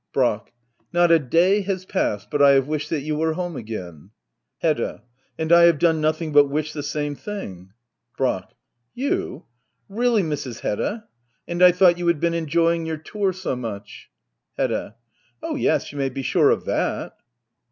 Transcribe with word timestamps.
Brack. 0.13 0.51
Not 0.91 1.11
a 1.11 1.19
day 1.19 1.61
has 1.61 1.85
passed 1.85 2.31
but 2.31 2.41
I 2.41 2.53
have 2.53 2.67
wished 2.67 2.89
that 2.89 3.01
you 3.01 3.15
were 3.15 3.33
home 3.33 3.55
again. 3.55 4.09
HEDDAt 4.63 5.01
And 5.37 5.51
I 5.51 5.65
have 5.65 5.77
done 5.77 6.01
nothing 6.01 6.31
but 6.31 6.45
wish 6.49 6.73
the 6.73 6.81
same 6.81 7.13
thing. 7.13 7.73
Brack. 8.17 8.55
You? 8.95 9.45
Really, 9.87 10.23
Mrs. 10.23 10.61
Hedda 10.61 11.03
.^ 10.61 11.03
And 11.47 11.61
I 11.61 11.71
thought 11.71 11.99
you 11.99 12.07
had 12.07 12.19
been 12.19 12.33
enjoying 12.33 12.87
your 12.87 12.97
tour 12.97 13.31
so 13.31 13.55
much! 13.55 14.09
Hedda. 14.57 14.95
Oh 15.43 15.53
yes, 15.53 15.91
you 15.91 15.99
may 15.99 16.09
be 16.09 16.23
sure 16.23 16.49
of 16.49 16.65
that 16.65 17.13